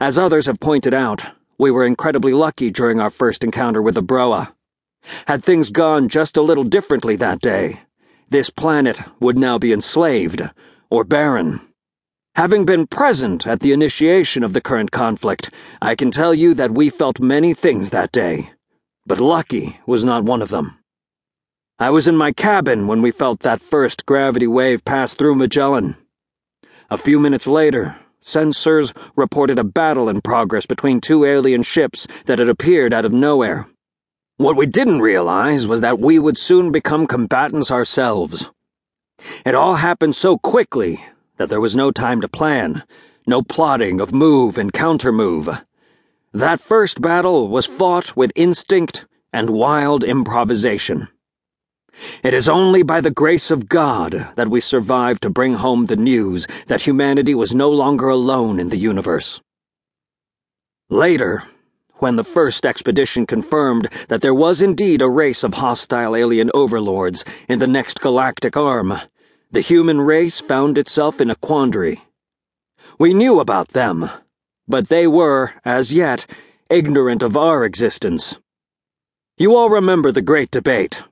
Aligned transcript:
As 0.00 0.18
others 0.18 0.46
have 0.46 0.60
pointed 0.60 0.92
out, 0.92 1.22
we 1.58 1.70
were 1.70 1.86
incredibly 1.86 2.32
lucky 2.32 2.70
during 2.70 3.00
our 3.00 3.10
first 3.10 3.44
encounter 3.44 3.80
with 3.80 3.94
the 3.94 4.02
Broa. 4.02 4.52
Had 5.26 5.44
things 5.44 5.70
gone 5.70 6.08
just 6.08 6.36
a 6.36 6.42
little 6.42 6.64
differently 6.64 7.16
that 7.16 7.40
day, 7.40 7.80
this 8.30 8.50
planet 8.50 8.98
would 9.20 9.38
now 9.38 9.58
be 9.58 9.72
enslaved 9.72 10.42
or 10.90 11.04
barren. 11.04 11.60
Having 12.34 12.64
been 12.64 12.86
present 12.86 13.46
at 13.46 13.60
the 13.60 13.72
initiation 13.72 14.42
of 14.42 14.52
the 14.52 14.60
current 14.60 14.90
conflict, 14.90 15.50
I 15.80 15.94
can 15.94 16.10
tell 16.10 16.34
you 16.34 16.54
that 16.54 16.72
we 16.72 16.90
felt 16.90 17.20
many 17.20 17.54
things 17.54 17.90
that 17.90 18.10
day, 18.10 18.50
but 19.06 19.20
lucky 19.20 19.78
was 19.86 20.04
not 20.04 20.24
one 20.24 20.42
of 20.42 20.48
them. 20.48 20.78
I 21.78 21.90
was 21.90 22.08
in 22.08 22.16
my 22.16 22.32
cabin 22.32 22.88
when 22.88 23.02
we 23.02 23.12
felt 23.12 23.40
that 23.40 23.62
first 23.62 24.06
gravity 24.06 24.48
wave 24.48 24.84
pass 24.84 25.14
through 25.14 25.36
Magellan. 25.36 25.96
A 26.90 26.98
few 26.98 27.20
minutes 27.20 27.46
later, 27.46 27.96
sensors 28.24 28.96
reported 29.16 29.58
a 29.58 29.64
battle 29.64 30.08
in 30.08 30.20
progress 30.22 30.64
between 30.66 31.00
two 31.00 31.24
alien 31.24 31.62
ships 31.62 32.06
that 32.24 32.38
had 32.38 32.48
appeared 32.48 32.94
out 32.94 33.04
of 33.04 33.12
nowhere. 33.12 33.66
What 34.38 34.56
we 34.56 34.66
didn't 34.66 35.02
realize 35.02 35.68
was 35.68 35.82
that 35.82 36.00
we 36.00 36.18
would 36.18 36.38
soon 36.38 36.72
become 36.72 37.06
combatants 37.06 37.70
ourselves. 37.70 38.50
It 39.44 39.54
all 39.54 39.76
happened 39.76 40.16
so 40.16 40.38
quickly 40.38 41.04
that 41.36 41.48
there 41.50 41.60
was 41.60 41.76
no 41.76 41.90
time 41.90 42.20
to 42.20 42.28
plan, 42.28 42.82
no 43.26 43.42
plotting 43.42 44.00
of 44.00 44.14
move 44.14 44.58
and 44.58 44.72
countermove. 44.72 45.62
That 46.32 46.60
first 46.60 47.00
battle 47.00 47.48
was 47.48 47.66
fought 47.66 48.16
with 48.16 48.32
instinct 48.34 49.06
and 49.32 49.50
wild 49.50 50.02
improvisation. 50.02 51.08
It 52.22 52.34
is 52.34 52.48
only 52.48 52.82
by 52.82 53.00
the 53.00 53.10
grace 53.10 53.50
of 53.50 53.68
God 53.68 54.28
that 54.36 54.48
we 54.48 54.60
survived 54.60 55.22
to 55.22 55.30
bring 55.30 55.54
home 55.54 55.86
the 55.86 55.96
news 55.96 56.46
that 56.66 56.82
humanity 56.82 57.34
was 57.34 57.54
no 57.54 57.70
longer 57.70 58.08
alone 58.08 58.58
in 58.58 58.68
the 58.68 58.76
universe. 58.76 59.40
Later, 60.90 61.42
when 61.98 62.16
the 62.16 62.24
first 62.24 62.66
expedition 62.66 63.26
confirmed 63.26 63.88
that 64.08 64.20
there 64.20 64.34
was 64.34 64.60
indeed 64.60 65.00
a 65.00 65.08
race 65.08 65.44
of 65.44 65.54
hostile 65.54 66.16
alien 66.16 66.50
overlords 66.52 67.24
in 67.48 67.58
the 67.58 67.66
next 67.66 68.00
galactic 68.00 68.56
arm, 68.56 68.98
the 69.50 69.60
human 69.60 70.00
race 70.00 70.40
found 70.40 70.76
itself 70.76 71.20
in 71.20 71.30
a 71.30 71.36
quandary. 71.36 72.02
We 72.98 73.14
knew 73.14 73.40
about 73.40 73.68
them, 73.68 74.10
but 74.66 74.88
they 74.88 75.06
were, 75.06 75.52
as 75.64 75.92
yet, 75.92 76.26
ignorant 76.68 77.22
of 77.22 77.36
our 77.36 77.64
existence. 77.64 78.38
You 79.38 79.56
all 79.56 79.70
remember 79.70 80.12
the 80.12 80.22
Great 80.22 80.50
Debate. 80.50 81.02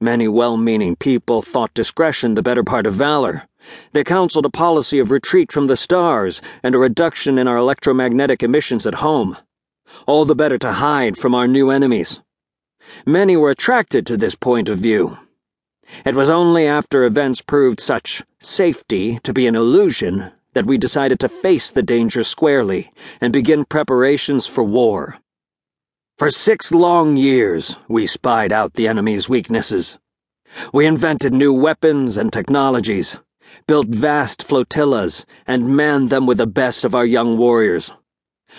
Many 0.00 0.28
well 0.28 0.56
meaning 0.56 0.96
people 0.96 1.42
thought 1.42 1.74
discretion 1.74 2.34
the 2.34 2.42
better 2.42 2.64
part 2.64 2.86
of 2.86 2.94
valor. 2.94 3.48
They 3.92 4.04
counseled 4.04 4.46
a 4.46 4.50
policy 4.50 4.98
of 4.98 5.10
retreat 5.10 5.52
from 5.52 5.66
the 5.66 5.76
stars 5.76 6.40
and 6.62 6.74
a 6.74 6.78
reduction 6.78 7.38
in 7.38 7.48
our 7.48 7.56
electromagnetic 7.56 8.42
emissions 8.42 8.86
at 8.86 8.96
home. 8.96 9.36
All 10.06 10.24
the 10.24 10.34
better 10.34 10.58
to 10.58 10.72
hide 10.72 11.16
from 11.16 11.34
our 11.34 11.48
new 11.48 11.70
enemies. 11.70 12.20
Many 13.04 13.36
were 13.36 13.50
attracted 13.50 14.06
to 14.06 14.16
this 14.16 14.34
point 14.34 14.68
of 14.68 14.78
view 14.78 15.18
it 16.04 16.14
was 16.14 16.28
only 16.28 16.66
after 16.66 17.04
events 17.04 17.40
proved 17.40 17.80
such 17.80 18.22
safety 18.40 19.18
to 19.22 19.32
be 19.32 19.46
an 19.46 19.54
illusion 19.54 20.30
that 20.52 20.66
we 20.66 20.76
decided 20.76 21.18
to 21.20 21.28
face 21.28 21.72
the 21.72 21.82
danger 21.82 22.22
squarely 22.22 22.92
and 23.20 23.32
begin 23.32 23.64
preparations 23.64 24.46
for 24.46 24.62
war. 24.62 25.16
For 26.18 26.30
six 26.30 26.72
long 26.72 27.16
years, 27.16 27.76
we 27.86 28.06
spied 28.08 28.52
out 28.52 28.74
the 28.74 28.88
enemy's 28.88 29.28
weaknesses. 29.28 29.98
We 30.72 30.84
invented 30.84 31.32
new 31.32 31.52
weapons 31.52 32.18
and 32.18 32.32
technologies, 32.32 33.16
built 33.68 33.86
vast 33.86 34.42
flotillas, 34.42 35.24
and 35.46 35.76
manned 35.76 36.10
them 36.10 36.26
with 36.26 36.38
the 36.38 36.46
best 36.46 36.84
of 36.84 36.94
our 36.94 37.06
young 37.06 37.38
warriors. 37.38 37.92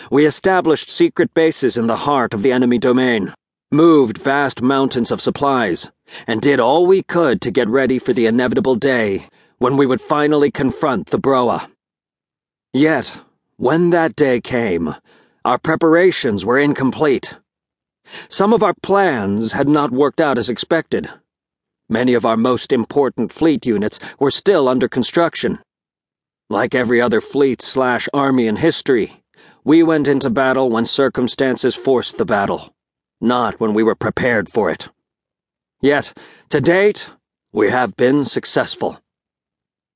We 0.10 0.26
established 0.26 0.90
secret 0.90 1.34
bases 1.34 1.76
in 1.76 1.88
the 1.88 1.98
heart 2.08 2.34
of 2.34 2.44
the 2.44 2.54
enemy 2.54 2.78
domain 2.78 3.34
moved 3.72 4.18
vast 4.18 4.62
mountains 4.62 5.12
of 5.12 5.22
supplies, 5.22 5.92
and 6.26 6.42
did 6.42 6.60
all 6.60 6.88
we 6.88 7.04
could 7.04 7.40
to 7.42 7.52
get 7.52 7.68
ready 7.68 8.00
for 8.00 8.14
the 8.14 8.26
inevitable 8.26 8.76
day 8.76 9.28
when 9.60 9.78
we 9.78 9.86
would 9.86 10.02
finally 10.02 10.50
confront 10.50 11.08
the 11.08 11.20
Broa. 11.20 11.70
Yet, 12.74 13.14
when 13.58 13.92
that 13.92 14.16
day 14.16 14.42
came, 14.42 14.96
our 15.46 15.60
preparations 15.60 16.46
were 16.46 16.58
incomplete. 16.58 17.36
Some 18.28 18.54
of 18.54 18.64
our 18.64 18.74
plans 18.82 19.52
had 19.54 19.68
not 19.68 19.92
worked 19.92 20.22
out 20.22 20.38
as 20.38 20.50
expected. 20.50 21.10
Many 21.90 22.14
of 22.14 22.26
our 22.26 22.38
most 22.38 22.72
important 22.72 23.32
fleet 23.32 23.66
units 23.66 24.00
were 24.20 24.32
still 24.32 24.68
under 24.68 24.88
construction. 24.88 25.60
Like 26.50 26.76
every 26.76 27.02
other 27.02 27.22
fleet 27.22 27.62
slash 27.62 28.08
army 28.14 28.48
in 28.48 28.58
history, 28.58 29.24
we 29.64 29.84
went 29.84 30.08
into 30.08 30.30
battle 30.30 30.70
when 30.70 30.86
circumstances 30.86 31.76
forced 31.76 32.18
the 32.18 32.26
battle 32.26 32.74
not 33.22 33.60
when 33.60 33.74
we 33.74 33.84
were 33.84 33.96
prepared 33.96 34.50
for 34.50 34.70
it. 34.70 34.88
Yet, 35.82 36.18
to 36.50 36.62
date, 36.62 37.10
we 37.52 37.70
have 37.70 37.96
been 37.96 38.26
successful. 38.26 39.00